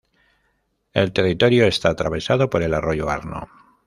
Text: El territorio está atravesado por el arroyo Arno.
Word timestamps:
El 0.95 1.13
territorio 1.13 1.67
está 1.67 1.89
atravesado 1.89 2.49
por 2.49 2.63
el 2.63 2.73
arroyo 2.73 3.11
Arno. 3.11 3.47